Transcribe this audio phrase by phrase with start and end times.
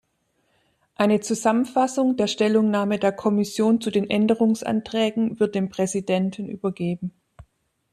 [0.95, 7.11] Eine Zusammenfassung der Stellungnahme der Kommission zu den Änderungsanträgen wird dem Präsidenten übergeben.